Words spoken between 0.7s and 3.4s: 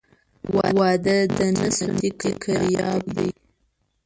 واده د نه ستني کرياب دى.